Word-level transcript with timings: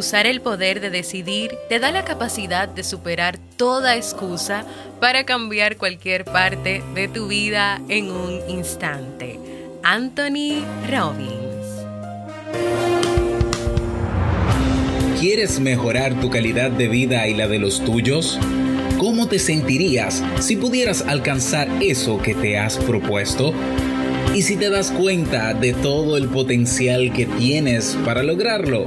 Usar 0.00 0.26
el 0.26 0.40
poder 0.40 0.80
de 0.80 0.88
decidir 0.88 1.58
te 1.68 1.78
da 1.78 1.92
la 1.92 2.06
capacidad 2.06 2.66
de 2.66 2.84
superar 2.84 3.36
toda 3.58 3.96
excusa 3.96 4.64
para 4.98 5.26
cambiar 5.26 5.76
cualquier 5.76 6.24
parte 6.24 6.82
de 6.94 7.06
tu 7.06 7.28
vida 7.28 7.82
en 7.90 8.10
un 8.10 8.40
instante. 8.48 9.38
Anthony 9.82 10.64
Robbins. 10.90 11.66
¿Quieres 15.20 15.60
mejorar 15.60 16.18
tu 16.18 16.30
calidad 16.30 16.70
de 16.70 16.88
vida 16.88 17.28
y 17.28 17.34
la 17.34 17.46
de 17.46 17.58
los 17.58 17.84
tuyos? 17.84 18.38
¿Cómo 18.96 19.28
te 19.28 19.38
sentirías 19.38 20.24
si 20.38 20.56
pudieras 20.56 21.02
alcanzar 21.02 21.68
eso 21.82 22.22
que 22.22 22.34
te 22.34 22.58
has 22.58 22.78
propuesto? 22.78 23.52
¿Y 24.34 24.40
si 24.40 24.56
te 24.56 24.70
das 24.70 24.92
cuenta 24.92 25.52
de 25.52 25.74
todo 25.74 26.16
el 26.16 26.28
potencial 26.28 27.12
que 27.12 27.26
tienes 27.26 27.98
para 28.02 28.22
lograrlo? 28.22 28.86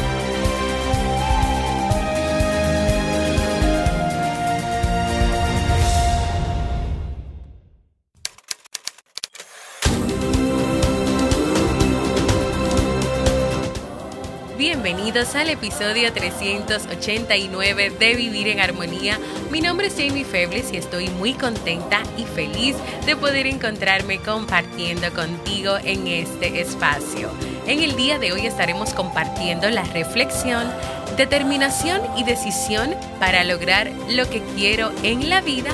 Bienvenidos 15.11 15.35
al 15.35 15.49
episodio 15.49 16.13
389 16.13 17.89
de 17.99 18.15
Vivir 18.15 18.47
en 18.47 18.61
Armonía. 18.61 19.19
Mi 19.51 19.59
nombre 19.59 19.87
es 19.87 19.95
Jamie 19.97 20.23
Febles 20.23 20.71
y 20.71 20.77
estoy 20.77 21.09
muy 21.09 21.33
contenta 21.33 22.01
y 22.17 22.23
feliz 22.23 22.77
de 23.05 23.17
poder 23.17 23.45
encontrarme 23.45 24.19
compartiendo 24.19 25.11
contigo 25.11 25.75
en 25.83 26.07
este 26.07 26.61
espacio. 26.61 27.29
En 27.67 27.83
el 27.83 27.97
día 27.97 28.19
de 28.19 28.31
hoy 28.31 28.45
estaremos 28.45 28.93
compartiendo 28.93 29.69
la 29.69 29.83
reflexión, 29.83 30.71
determinación 31.17 31.99
y 32.15 32.23
decisión 32.23 32.95
para 33.19 33.43
lograr 33.43 33.91
lo 34.11 34.29
que 34.29 34.41
quiero 34.55 34.93
en 35.03 35.29
la 35.29 35.41
vida, 35.41 35.71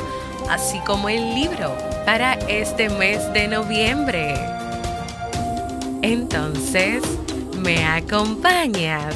así 0.49 0.79
como 0.79 1.09
el 1.09 1.35
libro 1.35 1.77
para 2.07 2.33
este 2.47 2.89
mes 2.89 3.31
de 3.33 3.47
noviembre. 3.47 4.33
Entonces, 6.01 7.03
¿Me 7.57 7.83
acompañas? 7.85 9.15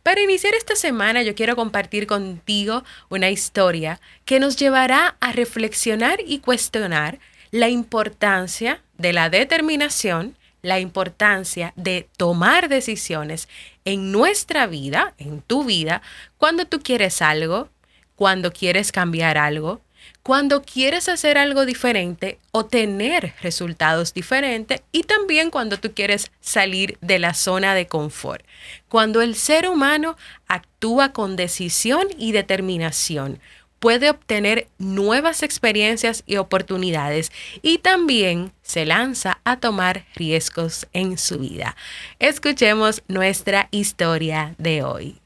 Para 0.03 0.23
iniciar 0.23 0.55
esta 0.55 0.77
semana 0.77 1.23
yo 1.23 1.35
quiero 1.35 1.57
compartir 1.57 2.07
contigo 2.07 2.85
una 3.11 3.29
historia 3.29 4.01
que 4.25 4.41
nos 4.41 4.57
llevará 4.57 5.17
a 5.21 5.33
reflexionar 5.33 6.21
y 6.27 6.39
cuestionar 6.39 7.19
la 7.51 7.69
importancia 7.69 8.81
de 8.97 9.13
la 9.13 9.29
determinación, 9.29 10.37
la 10.63 10.81
importancia 10.81 11.75
de 11.77 12.09
tomar 12.17 12.71
decisiones 12.71 13.47
en 13.85 14.11
nuestra 14.11 14.67
vida, 14.67 15.13
en 15.19 15.43
tu 15.43 15.65
vida, 15.65 16.01
cuando 16.39 16.67
tú 16.67 16.81
quieres 16.81 17.21
algo, 17.21 17.69
cuando 18.21 18.53
quieres 18.53 18.93
cambiar 18.93 19.39
algo, 19.39 19.81
cuando 20.23 20.61
quieres 20.61 21.09
hacer 21.09 21.39
algo 21.39 21.65
diferente 21.65 22.39
o 22.53 22.67
tener 22.67 23.33
resultados 23.41 24.13
diferentes 24.13 24.83
y 24.93 25.05
también 25.05 25.49
cuando 25.49 25.79
tú 25.79 25.95
quieres 25.95 26.31
salir 26.39 26.99
de 27.01 27.19
la 27.19 27.33
zona 27.33 27.75
de 27.75 27.87
confort. 27.87 28.45
Cuando 28.91 29.23
el 29.23 29.37
ser 29.37 29.71
humano 29.71 30.19
actúa 30.49 31.15
con 31.15 31.35
decisión 31.35 32.09
y 32.19 32.33
determinación, 32.33 33.41
puede 33.79 34.11
obtener 34.11 34.69
nuevas 34.77 35.43
experiencias 35.43 36.23
y 36.27 36.37
oportunidades 36.37 37.33
y 37.63 37.79
también 37.79 38.53
se 38.61 38.85
lanza 38.85 39.41
a 39.45 39.61
tomar 39.61 40.05
riesgos 40.15 40.87
en 40.93 41.17
su 41.17 41.39
vida. 41.39 41.75
Escuchemos 42.19 43.03
nuestra 43.09 43.69
historia 43.71 44.55
de 44.59 44.83
hoy. 44.83 45.21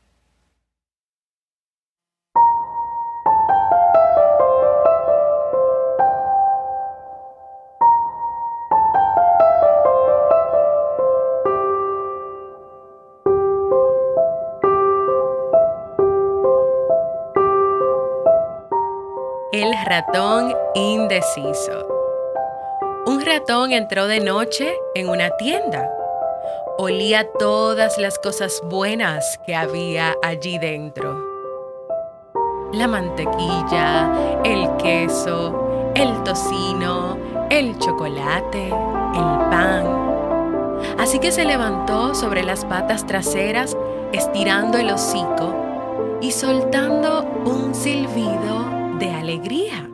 Ratón 19.85 20.55
indeciso. 20.75 21.89
Un 23.07 23.25
ratón 23.25 23.73
entró 23.73 24.07
de 24.07 24.21
noche 24.21 24.75
en 24.95 25.09
una 25.09 25.31
tienda. 25.37 25.91
Olía 26.79 27.29
todas 27.39 27.99
las 27.99 28.19
cosas 28.19 28.63
buenas 28.65 29.39
que 29.47 29.55
había 29.55 30.17
allí 30.23 30.59
dentro. 30.59 31.23
La 32.73 32.89
mantequilla, 32.89 34.41
el 34.43 34.75
queso, 34.79 35.93
el 35.95 36.23
tocino, 36.25 37.19
el 37.51 37.79
chocolate, 37.79 38.69
el 38.69 39.39
pan. 39.51 39.87
Así 40.99 41.19
que 41.19 41.31
se 41.31 41.45
levantó 41.45 42.15
sobre 42.15 42.43
las 42.43 42.65
patas 42.65 43.07
traseras, 43.07 43.77
estirando 44.13 44.79
el 44.79 44.91
hocico 44.91 45.55
y 46.21 46.33
soltando 46.33 47.23
un 47.45 47.75
silbido 47.75 48.74
de 48.99 49.11
alegría. 49.11 49.89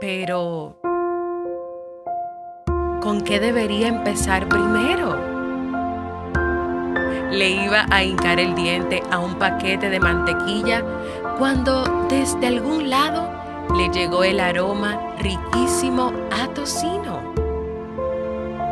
Pero, 0.00 0.78
¿con 3.00 3.22
qué 3.22 3.40
debería 3.40 3.88
empezar 3.88 4.48
primero? 4.48 5.32
le 7.32 7.48
iba 7.48 7.86
a 7.90 8.04
hincar 8.04 8.38
el 8.38 8.54
diente 8.54 9.02
a 9.10 9.18
un 9.18 9.38
paquete 9.38 9.88
de 9.88 9.98
mantequilla 9.98 10.84
cuando 11.38 11.82
desde 12.08 12.46
algún 12.46 12.90
lado 12.90 13.28
le 13.74 13.88
llegó 13.88 14.22
el 14.22 14.38
aroma 14.38 15.00
riquísimo 15.18 16.12
a 16.30 16.48
tocino. 16.48 17.32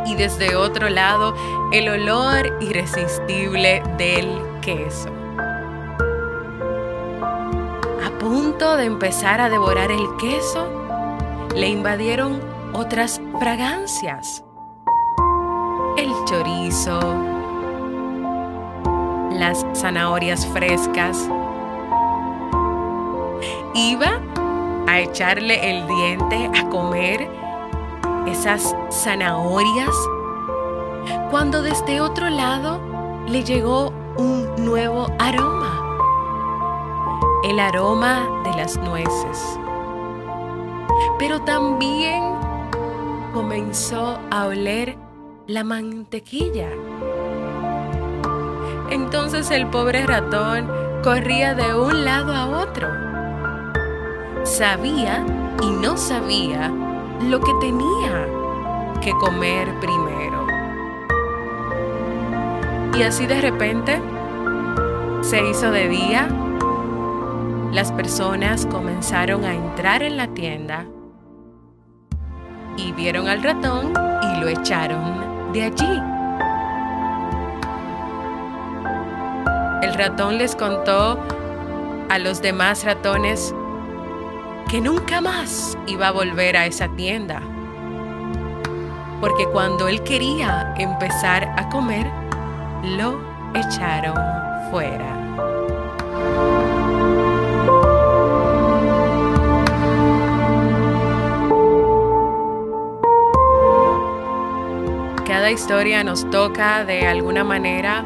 Y 0.07 0.15
desde 0.15 0.57
otro 0.57 0.91
lado 0.91 1.35
el 1.73 1.89
olor 1.89 2.59
irresistible 2.61 3.83
del 3.97 4.29
queso. 4.61 5.20
Punto 8.21 8.77
de 8.77 8.85
empezar 8.85 9.41
a 9.41 9.49
devorar 9.49 9.91
el 9.91 10.17
queso, 10.19 10.69
le 11.57 11.69
invadieron 11.69 12.41
otras 12.75 13.21
fragancias. 13.39 14.45
El 15.97 16.13
chorizo, 16.27 17.01
las 19.33 19.65
zanahorias 19.75 20.47
frescas. 20.49 21.29
Iba 23.75 24.21
a 24.87 25.01
echarle 25.01 25.71
el 25.71 25.87
diente 25.87 26.51
a 26.55 26.69
comer 26.69 27.27
esas 28.27 28.77
zanahorias 28.93 29.95
cuando 31.31 31.63
desde 31.63 32.03
otro 32.03 32.29
lado 32.29 32.81
le 33.27 33.45
llegó 33.45 33.95
un 34.19 34.47
nuevo 34.59 35.11
aroma, 35.19 35.80
el 37.51 37.59
aroma 37.59 38.43
de 38.45 38.55
las 38.55 38.77
nueces. 38.77 39.59
Pero 41.19 41.41
también 41.41 42.23
comenzó 43.35 44.21
a 44.31 44.47
oler 44.47 44.97
la 45.49 45.65
mantequilla. 45.65 46.69
Entonces 48.91 49.51
el 49.51 49.67
pobre 49.67 50.07
ratón 50.07 50.71
corría 51.03 51.55
de 51.55 51.75
un 51.75 52.05
lado 52.05 52.33
a 52.33 52.47
otro. 52.63 52.87
Sabía 54.45 55.27
y 55.61 55.71
no 55.71 55.97
sabía 55.97 56.73
lo 57.29 57.41
que 57.41 57.53
tenía 57.61 58.29
que 59.01 59.11
comer 59.11 59.69
primero. 59.81 60.47
Y 62.97 63.03
así 63.03 63.27
de 63.27 63.41
repente 63.41 64.01
se 65.23 65.45
hizo 65.49 65.73
de 65.73 65.89
día, 65.89 66.29
las 67.73 67.93
personas 67.93 68.67
comenzaron 68.67 69.45
a 69.45 69.55
entrar 69.55 70.03
en 70.03 70.17
la 70.17 70.27
tienda 70.29 70.87
y 72.77 72.93
vieron 72.93 73.29
al 73.29 73.43
ratón 73.43 73.93
y 74.23 74.41
lo 74.41 74.49
echaron 74.49 75.53
de 75.53 75.63
allí. 75.63 76.03
El 79.83 79.95
ratón 79.95 80.39
les 80.39 80.57
contó 80.57 81.19
a 82.09 82.19
los 82.19 82.43
demás 82.43 82.85
ratones 82.85 83.55
que 84.69 84.81
nunca 84.81 85.21
más 85.21 85.79
iba 85.87 86.09
a 86.09 86.13
volver 86.13 86.57
a 86.57 86.67
esa 86.67 86.89
tienda. 86.97 87.41
Porque 89.21 89.47
cuando 89.47 89.87
él 89.87 90.03
quería 90.03 90.75
empezar 90.77 91.53
a 91.57 91.69
comer, 91.69 92.07
lo 92.83 93.21
echaron 93.55 94.17
fuera. 94.71 95.20
Historia 105.51 106.05
nos 106.05 106.31
toca 106.31 106.85
de 106.85 107.07
alguna 107.09 107.43
manera 107.43 108.05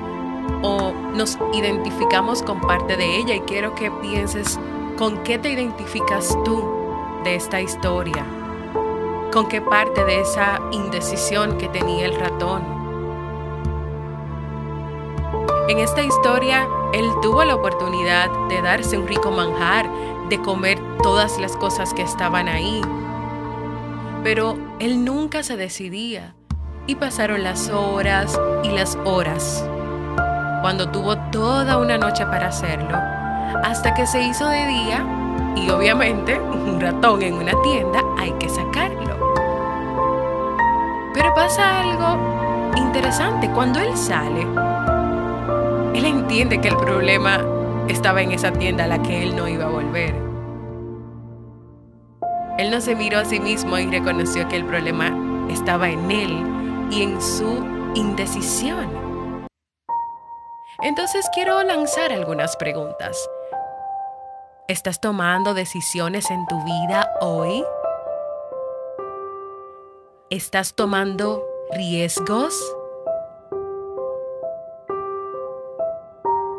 o 0.63 0.93
nos 1.15 1.39
identificamos 1.53 2.43
con 2.43 2.59
parte 2.61 2.97
de 2.97 3.19
ella 3.19 3.35
y 3.35 3.41
quiero 3.41 3.75
que 3.75 3.91
pienses 3.91 4.59
con 4.97 5.23
qué 5.25 5.39
te 5.39 5.53
identificas 5.53 6.37
tú 6.45 6.65
de 7.23 7.35
esta 7.35 7.61
historia, 7.61 8.25
con 9.31 9.47
qué 9.49 9.61
parte 9.61 10.05
de 10.05 10.23
esa 10.23 10.59
indecisión 10.73 11.59
que 11.59 11.69
tenía 11.69 12.07
el 12.07 12.19
ratón. 12.19 12.63
En 15.69 15.79
esta 15.79 16.03
historia, 16.03 16.67
él 16.95 17.11
tuvo 17.21 17.45
la 17.45 17.57
oportunidad 17.57 18.31
de 18.49 18.63
darse 18.63 18.97
un 18.97 19.07
rico 19.07 19.31
manjar, 19.31 19.87
de 20.31 20.41
comer 20.41 20.79
todas 21.03 21.39
las 21.39 21.57
cosas 21.59 21.93
que 21.93 22.03
estaban 22.03 22.49
ahí, 22.49 22.81
pero 24.23 24.57
él 24.79 25.05
nunca 25.05 25.43
se 25.43 25.59
decidía 25.59 26.35
y 26.87 26.95
pasaron 26.97 27.43
las 27.43 27.71
horas 27.71 28.39
y 28.63 28.69
las 28.69 28.97
horas 29.05 29.65
cuando 30.65 30.89
tuvo 30.89 31.19
toda 31.31 31.77
una 31.77 31.99
noche 31.99 32.25
para 32.25 32.49
hacerlo, 32.49 32.97
hasta 33.63 33.93
que 33.93 34.07
se 34.07 34.23
hizo 34.23 34.49
de 34.49 34.67
día 34.67 35.07
y 35.57 35.69
obviamente 35.69 36.41
un 36.41 36.81
ratón 36.81 37.21
en 37.21 37.35
una 37.35 37.53
tienda 37.63 38.01
hay 38.17 38.33
que 38.39 38.49
sacarlo. 38.49 39.35
Pero 41.13 41.35
pasa 41.35 41.81
algo 41.81 42.73
interesante, 42.79 43.51
cuando 43.51 43.79
él 43.79 43.95
sale, 43.95 44.47
él 45.95 46.07
entiende 46.07 46.63
que 46.63 46.69
el 46.69 46.77
problema 46.77 47.41
estaba 47.89 48.23
en 48.23 48.33
esa 48.33 48.51
tienda 48.51 48.85
a 48.85 48.87
la 48.87 49.03
que 49.03 49.23
él 49.23 49.37
no 49.37 49.47
iba 49.47 49.67
a 49.67 49.69
volver. 49.69 50.15
Él 52.57 52.71
no 52.71 52.81
se 52.81 52.95
miró 52.95 53.19
a 53.19 53.27
sí 53.27 53.39
mismo 53.39 53.77
y 53.77 53.87
reconoció 53.91 54.49
que 54.49 54.57
el 54.57 54.65
problema 54.65 55.15
estaba 55.51 55.91
en 55.91 56.11
él 56.11 56.64
y 56.91 57.03
en 57.03 57.21
su 57.21 57.65
indecisión. 57.95 59.05
Entonces 60.83 61.29
quiero 61.33 61.63
lanzar 61.63 62.13
algunas 62.13 62.57
preguntas. 62.57 63.29
¿Estás 64.69 65.01
tomando 65.01 65.55
decisiones 65.55 66.31
en 66.31 66.47
tu 66.47 66.63
vida 66.65 67.11
hoy? 67.21 67.65
¿Estás 70.31 70.75
tomando 70.75 71.45
riesgos? 71.73 72.55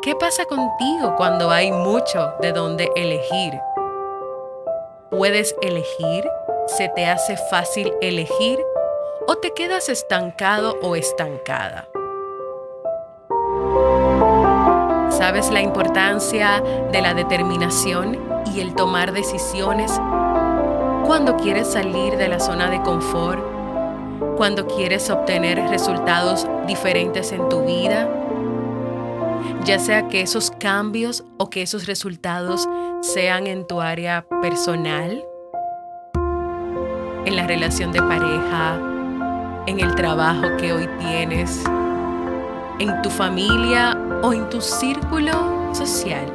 ¿Qué 0.02 0.14
pasa 0.14 0.44
contigo 0.44 1.16
cuando 1.16 1.50
hay 1.50 1.72
mucho 1.72 2.32
de 2.40 2.52
dónde 2.52 2.88
elegir? 2.94 3.60
¿Puedes 5.10 5.56
elegir? 5.62 6.28
¿Se 6.66 6.88
te 6.88 7.06
hace 7.06 7.36
fácil 7.36 7.92
elegir? 8.00 8.58
¿O 9.28 9.38
te 9.38 9.52
quedas 9.54 9.88
estancado 9.88 10.78
o 10.82 10.94
estancada? 10.94 11.88
¿Sabes 15.10 15.50
la 15.50 15.60
importancia 15.62 16.62
de 16.92 17.02
la 17.02 17.12
determinación 17.12 18.20
y 18.54 18.60
el 18.60 18.76
tomar 18.76 19.12
decisiones 19.12 19.90
cuando 21.04 21.36
quieres 21.36 21.66
salir 21.66 22.16
de 22.16 22.28
la 22.28 22.38
zona 22.38 22.70
de 22.70 22.80
confort? 22.82 23.44
Cuando 24.36 24.68
quieres 24.68 25.10
obtener 25.10 25.58
resultados 25.70 26.46
diferentes 26.68 27.32
en 27.32 27.48
tu 27.48 27.64
vida? 27.64 28.08
Ya 29.64 29.80
sea 29.80 30.06
que 30.06 30.20
esos 30.20 30.52
cambios 30.52 31.24
o 31.36 31.50
que 31.50 31.62
esos 31.62 31.86
resultados 31.86 32.68
sean 33.00 33.48
en 33.48 33.66
tu 33.66 33.80
área 33.80 34.24
personal, 34.40 35.24
en 37.24 37.34
la 37.34 37.44
relación 37.48 37.90
de 37.90 38.00
pareja, 38.00 38.95
en 39.66 39.80
el 39.80 39.94
trabajo 39.94 40.56
que 40.58 40.72
hoy 40.72 40.88
tienes, 41.00 41.64
en 42.78 43.02
tu 43.02 43.10
familia 43.10 43.98
o 44.22 44.32
en 44.32 44.48
tu 44.48 44.60
círculo 44.60 45.74
social. 45.74 46.32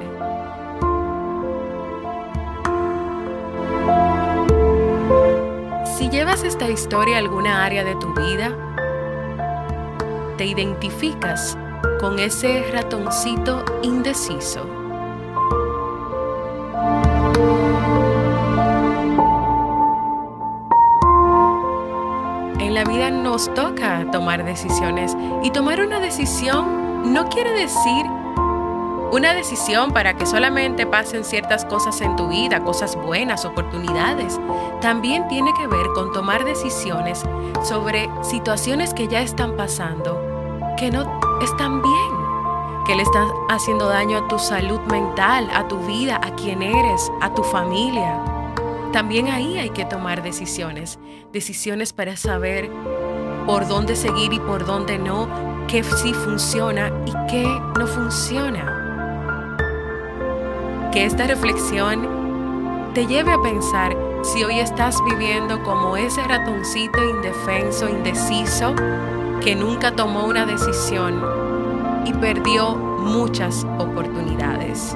Si 5.97 6.09
llevas 6.09 6.43
esta 6.43 6.69
historia 6.69 7.15
a 7.15 7.19
alguna 7.19 7.63
área 7.63 7.83
de 7.83 7.95
tu 7.95 8.13
vida, 8.13 8.55
te 10.37 10.45
identificas 10.45 11.57
con 11.99 12.19
ese 12.19 12.69
ratoncito 12.71 13.63
indeciso. 13.83 14.80
Nos 23.31 23.53
toca 23.53 24.05
tomar 24.11 24.43
decisiones 24.43 25.15
y 25.41 25.51
tomar 25.51 25.79
una 25.79 26.01
decisión 26.01 27.13
no 27.13 27.29
quiere 27.29 27.53
decir 27.53 28.05
una 29.13 29.33
decisión 29.33 29.93
para 29.93 30.15
que 30.17 30.25
solamente 30.25 30.85
pasen 30.85 31.23
ciertas 31.23 31.63
cosas 31.63 32.01
en 32.01 32.17
tu 32.17 32.27
vida, 32.27 32.61
cosas 32.65 32.97
buenas, 32.97 33.45
oportunidades. 33.45 34.37
También 34.81 35.29
tiene 35.29 35.53
que 35.53 35.65
ver 35.67 35.87
con 35.95 36.11
tomar 36.11 36.43
decisiones 36.43 37.23
sobre 37.63 38.09
situaciones 38.21 38.93
que 38.93 39.07
ya 39.07 39.21
están 39.21 39.55
pasando, 39.55 40.19
que 40.77 40.91
no 40.91 41.21
están 41.41 41.81
bien, 41.81 42.83
que 42.85 42.95
le 42.95 43.03
están 43.03 43.29
haciendo 43.47 43.87
daño 43.87 44.17
a 44.17 44.27
tu 44.27 44.39
salud 44.39 44.81
mental, 44.91 45.49
a 45.53 45.69
tu 45.69 45.77
vida, 45.85 46.19
a 46.21 46.35
quien 46.35 46.61
eres, 46.61 47.09
a 47.21 47.33
tu 47.33 47.43
familia. 47.43 48.21
También 48.91 49.29
ahí 49.29 49.57
hay 49.57 49.69
que 49.69 49.85
tomar 49.85 50.21
decisiones, 50.21 50.99
decisiones 51.31 51.93
para 51.93 52.17
saber 52.17 52.69
por 53.45 53.67
dónde 53.67 53.95
seguir 53.95 54.33
y 54.33 54.39
por 54.39 54.65
dónde 54.65 54.97
no, 54.97 55.27
qué 55.67 55.83
sí 55.83 56.13
funciona 56.13 56.91
y 57.05 57.11
qué 57.29 57.45
no 57.77 57.87
funciona. 57.87 58.77
Que 60.91 61.05
esta 61.05 61.27
reflexión 61.27 62.91
te 62.93 63.07
lleve 63.07 63.31
a 63.31 63.41
pensar 63.41 63.95
si 64.23 64.43
hoy 64.43 64.59
estás 64.59 64.97
viviendo 65.09 65.63
como 65.63 65.95
ese 65.97 66.21
ratoncito 66.23 67.03
indefenso, 67.09 67.87
indeciso, 67.89 68.75
que 69.41 69.55
nunca 69.55 69.95
tomó 69.95 70.25
una 70.25 70.45
decisión 70.45 71.23
y 72.05 72.13
perdió 72.13 72.75
muchas 72.75 73.65
oportunidades. 73.79 74.95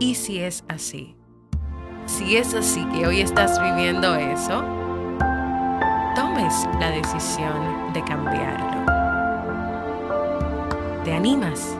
¿Y 0.00 0.14
si 0.14 0.40
es 0.40 0.64
así? 0.68 1.14
Si 2.06 2.36
es 2.36 2.54
así 2.54 2.84
que 2.86 3.06
hoy 3.06 3.20
estás 3.20 3.62
viviendo 3.62 4.14
eso, 4.14 4.64
tomes 6.18 6.66
la 6.80 6.90
decisión 6.90 7.92
de 7.92 8.02
cambiarlo. 8.02 8.84
¿Te 11.04 11.14
animas? 11.14 11.78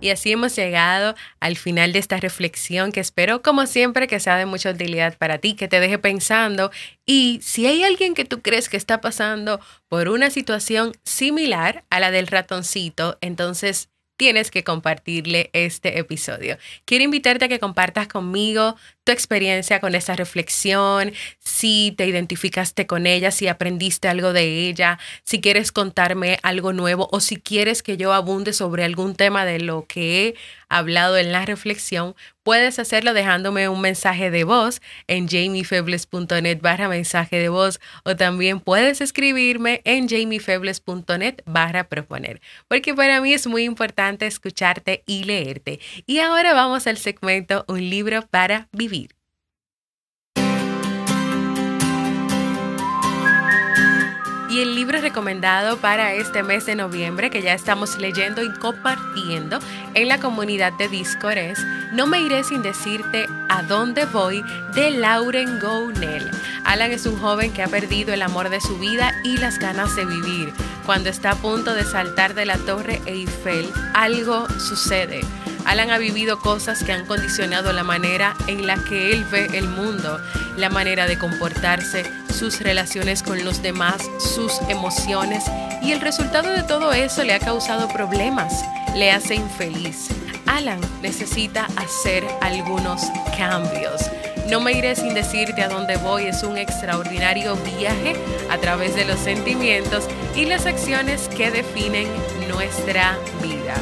Y 0.00 0.10
así 0.10 0.32
hemos 0.32 0.54
llegado 0.54 1.14
al 1.40 1.56
final 1.56 1.92
de 1.92 1.98
esta 1.98 2.18
reflexión 2.18 2.92
que 2.92 3.00
espero, 3.00 3.42
como 3.42 3.66
siempre, 3.66 4.06
que 4.06 4.20
sea 4.20 4.36
de 4.36 4.46
mucha 4.46 4.70
utilidad 4.70 5.16
para 5.16 5.38
ti, 5.38 5.54
que 5.54 5.68
te 5.68 5.80
deje 5.80 5.98
pensando. 5.98 6.70
Y 7.06 7.40
si 7.42 7.66
hay 7.66 7.82
alguien 7.82 8.14
que 8.14 8.24
tú 8.24 8.42
crees 8.42 8.68
que 8.68 8.76
está 8.76 9.00
pasando 9.00 9.60
por 9.88 10.08
una 10.08 10.30
situación 10.30 10.92
similar 11.04 11.84
a 11.90 12.00
la 12.00 12.10
del 12.10 12.26
ratoncito, 12.26 13.16
entonces 13.20 13.88
tienes 14.16 14.50
que 14.50 14.64
compartirle 14.64 15.50
este 15.52 15.98
episodio. 15.98 16.58
Quiero 16.84 17.04
invitarte 17.04 17.44
a 17.44 17.48
que 17.48 17.58
compartas 17.58 18.08
conmigo 18.08 18.76
tu 19.04 19.12
experiencia 19.12 19.80
con 19.80 19.94
esta 19.94 20.16
reflexión, 20.16 21.12
si 21.38 21.94
te 21.96 22.06
identificaste 22.06 22.86
con 22.86 23.06
ella, 23.06 23.30
si 23.30 23.46
aprendiste 23.46 24.08
algo 24.08 24.32
de 24.32 24.68
ella, 24.68 24.98
si 25.22 25.40
quieres 25.40 25.70
contarme 25.70 26.40
algo 26.42 26.72
nuevo 26.72 27.08
o 27.12 27.20
si 27.20 27.36
quieres 27.36 27.82
que 27.82 27.96
yo 27.96 28.12
abunde 28.12 28.52
sobre 28.52 28.84
algún 28.84 29.14
tema 29.14 29.44
de 29.44 29.60
lo 29.60 29.86
que 29.86 30.34
hablado 30.68 31.16
en 31.16 31.32
la 31.32 31.44
reflexión, 31.44 32.14
puedes 32.42 32.78
hacerlo 32.78 33.14
dejándome 33.14 33.68
un 33.68 33.80
mensaje 33.80 34.30
de 34.30 34.44
voz 34.44 34.80
en 35.06 35.28
jamiefebles.net 35.28 36.60
barra 36.60 36.88
mensaje 36.88 37.38
de 37.38 37.48
voz 37.48 37.80
o 38.04 38.16
también 38.16 38.60
puedes 38.60 39.00
escribirme 39.00 39.82
en 39.84 40.08
jamiefebles.net 40.08 41.42
barra 41.44 41.88
proponer, 41.88 42.40
porque 42.68 42.94
para 42.94 43.20
mí 43.20 43.32
es 43.32 43.46
muy 43.46 43.64
importante 43.64 44.26
escucharte 44.26 45.02
y 45.06 45.24
leerte. 45.24 45.80
Y 46.06 46.18
ahora 46.18 46.54
vamos 46.54 46.86
al 46.86 46.98
segmento 46.98 47.64
Un 47.68 47.90
libro 47.90 48.22
para 48.22 48.68
vivir. 48.72 49.15
El 54.58 54.74
libro 54.74 55.00
recomendado 55.02 55.76
para 55.76 56.14
este 56.14 56.42
mes 56.42 56.64
de 56.64 56.76
noviembre, 56.76 57.28
que 57.28 57.42
ya 57.42 57.52
estamos 57.52 57.98
leyendo 57.98 58.42
y 58.42 58.50
compartiendo 58.54 59.58
en 59.92 60.08
la 60.08 60.18
comunidad 60.18 60.72
de 60.72 60.88
Discord, 60.88 61.36
es 61.36 61.58
No 61.92 62.06
me 62.06 62.22
iré 62.22 62.42
sin 62.42 62.62
decirte 62.62 63.26
a 63.50 63.62
dónde 63.62 64.06
voy, 64.06 64.42
de 64.74 64.92
Lauren 64.92 65.60
Gounel. 65.60 66.30
Alan 66.64 66.90
es 66.90 67.04
un 67.04 67.18
joven 67.18 67.52
que 67.52 67.62
ha 67.62 67.68
perdido 67.68 68.14
el 68.14 68.22
amor 68.22 68.48
de 68.48 68.62
su 68.62 68.78
vida 68.78 69.12
y 69.24 69.36
las 69.36 69.58
ganas 69.58 69.94
de 69.94 70.06
vivir. 70.06 70.54
Cuando 70.86 71.10
está 71.10 71.32
a 71.32 71.36
punto 71.36 71.74
de 71.74 71.84
saltar 71.84 72.32
de 72.32 72.46
la 72.46 72.56
torre 72.56 73.02
Eiffel, 73.04 73.70
algo 73.92 74.48
sucede. 74.58 75.20
Alan 75.66 75.90
ha 75.90 75.98
vivido 75.98 76.38
cosas 76.38 76.84
que 76.84 76.92
han 76.92 77.06
condicionado 77.06 77.72
la 77.72 77.82
manera 77.82 78.36
en 78.46 78.68
la 78.68 78.76
que 78.76 79.12
él 79.12 79.24
ve 79.24 79.48
el 79.52 79.66
mundo, 79.68 80.20
la 80.56 80.70
manera 80.70 81.06
de 81.06 81.18
comportarse, 81.18 82.04
sus 82.32 82.60
relaciones 82.60 83.24
con 83.24 83.44
los 83.44 83.62
demás, 83.62 83.96
sus 84.18 84.60
emociones 84.68 85.42
y 85.82 85.90
el 85.90 86.00
resultado 86.00 86.50
de 86.52 86.62
todo 86.62 86.92
eso 86.92 87.24
le 87.24 87.34
ha 87.34 87.40
causado 87.40 87.88
problemas, 87.88 88.64
le 88.94 89.10
hace 89.10 89.34
infeliz. 89.34 90.08
Alan 90.46 90.80
necesita 91.02 91.66
hacer 91.76 92.24
algunos 92.40 93.02
cambios. 93.36 94.02
No 94.48 94.60
me 94.60 94.72
iré 94.72 94.94
sin 94.94 95.14
decirte 95.14 95.62
a 95.62 95.68
dónde 95.68 95.96
voy. 95.96 96.26
Es 96.26 96.44
un 96.44 96.56
extraordinario 96.56 97.56
viaje 97.56 98.14
a 98.48 98.58
través 98.58 98.94
de 98.94 99.04
los 99.04 99.18
sentimientos 99.18 100.04
y 100.36 100.44
las 100.44 100.66
acciones 100.66 101.28
que 101.28 101.50
definen 101.50 102.06
nuestra 102.48 103.18
vida. 103.42 103.74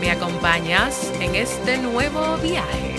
¿Me 0.00 0.10
acompañas 0.10 1.12
en 1.20 1.34
este 1.34 1.76
nuevo 1.76 2.38
viaje? 2.38 2.94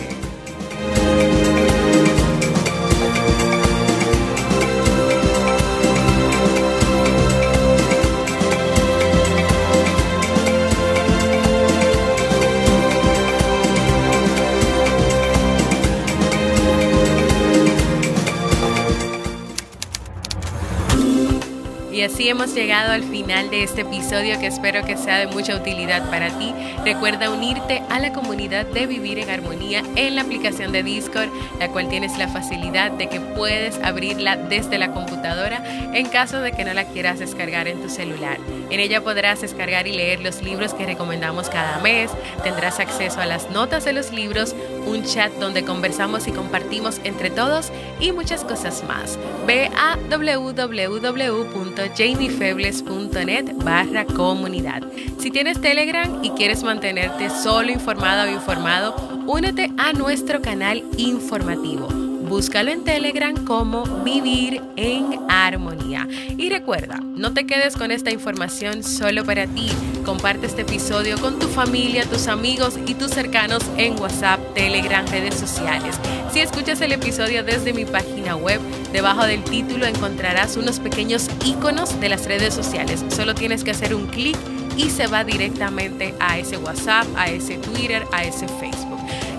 Y 22.01 22.03
así 22.03 22.29
hemos 22.29 22.55
llegado 22.55 22.93
al 22.93 23.03
final 23.03 23.51
de 23.51 23.61
este 23.61 23.81
episodio 23.81 24.39
que 24.39 24.47
espero 24.47 24.83
que 24.83 24.97
sea 24.97 25.19
de 25.19 25.27
mucha 25.27 25.55
utilidad 25.55 26.09
para 26.09 26.35
ti. 26.39 26.51
Recuerda 26.83 27.29
unirte 27.29 27.83
a 27.91 27.99
la 27.99 28.11
comunidad 28.11 28.65
de 28.65 28.87
Vivir 28.87 29.19
en 29.19 29.29
Armonía 29.29 29.83
en 29.95 30.15
la 30.15 30.23
aplicación 30.23 30.71
de 30.71 30.81
Discord, 30.81 31.29
la 31.59 31.67
cual 31.67 31.89
tienes 31.89 32.17
la 32.17 32.27
facilidad 32.27 32.89
de 32.89 33.07
que 33.07 33.19
puedes 33.19 33.77
abrirla 33.83 34.35
desde 34.35 34.79
la 34.79 34.93
computadora 34.93 35.61
en 35.93 36.07
caso 36.07 36.41
de 36.41 36.53
que 36.53 36.65
no 36.65 36.73
la 36.73 36.85
quieras 36.85 37.19
descargar 37.19 37.67
en 37.67 37.79
tu 37.83 37.87
celular. 37.87 38.39
En 38.71 38.79
ella 38.79 39.03
podrás 39.03 39.41
descargar 39.41 39.87
y 39.87 39.93
leer 39.93 40.21
los 40.21 40.41
libros 40.41 40.73
que 40.73 40.85
recomendamos 40.85 41.49
cada 41.49 41.79
mes, 41.79 42.09
tendrás 42.43 42.79
acceso 42.79 43.21
a 43.21 43.25
las 43.25 43.49
notas 43.51 43.85
de 43.85 43.93
los 43.93 44.11
libros, 44.11 44.55
un 44.85 45.03
chat 45.03 45.31
donde 45.33 45.63
conversamos 45.63 46.27
y 46.27 46.31
compartimos 46.31 46.99
entre 47.03 47.29
todos 47.29 47.71
y 47.99 48.11
muchas 48.11 48.43
cosas 48.43 48.83
más. 48.87 49.19
Ve 49.45 49.69
a 49.77 49.97
www 50.09 51.51
jamiefebles.net 51.95 53.55
barra 53.63 54.05
comunidad. 54.05 54.83
Si 55.19 55.31
tienes 55.31 55.61
Telegram 55.61 56.23
y 56.23 56.31
quieres 56.31 56.63
mantenerte 56.63 57.29
solo 57.29 57.71
informado 57.71 58.29
o 58.29 58.33
informado, 58.33 58.95
únete 59.27 59.71
a 59.77 59.93
nuestro 59.93 60.41
canal 60.41 60.83
informativo. 60.97 62.00
Búscalo 62.31 62.71
en 62.71 62.85
Telegram 62.85 63.35
como 63.43 63.83
Vivir 64.05 64.61
en 64.77 65.19
Armonía. 65.27 66.07
Y 66.37 66.49
recuerda, 66.49 66.97
no 67.01 67.33
te 67.33 67.45
quedes 67.45 67.75
con 67.75 67.91
esta 67.91 68.09
información 68.09 68.83
solo 68.83 69.25
para 69.25 69.47
ti. 69.47 69.67
Comparte 70.05 70.45
este 70.45 70.61
episodio 70.61 71.19
con 71.19 71.39
tu 71.39 71.49
familia, 71.49 72.05
tus 72.05 72.29
amigos 72.29 72.79
y 72.87 72.93
tus 72.93 73.11
cercanos 73.11 73.61
en 73.75 73.99
WhatsApp, 73.99 74.39
Telegram, 74.53 75.05
redes 75.07 75.35
sociales. 75.35 75.99
Si 76.31 76.39
escuchas 76.39 76.79
el 76.79 76.93
episodio 76.93 77.43
desde 77.43 77.73
mi 77.73 77.83
página 77.83 78.37
web, 78.37 78.61
debajo 78.93 79.25
del 79.27 79.43
título 79.43 79.85
encontrarás 79.85 80.55
unos 80.55 80.79
pequeños 80.79 81.27
iconos 81.43 81.99
de 81.99 82.07
las 82.07 82.27
redes 82.27 82.53
sociales. 82.53 83.03
Solo 83.09 83.35
tienes 83.35 83.65
que 83.65 83.71
hacer 83.71 83.93
un 83.93 84.07
clic 84.07 84.37
y 84.77 84.89
se 84.89 85.07
va 85.07 85.25
directamente 85.25 86.15
a 86.21 86.37
ese 86.37 86.55
WhatsApp, 86.55 87.05
a 87.17 87.29
ese 87.29 87.57
Twitter, 87.57 88.05
a 88.13 88.23
ese 88.23 88.47
Facebook. 88.47 88.90